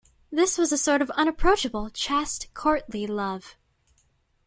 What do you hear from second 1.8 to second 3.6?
chaste courtly love.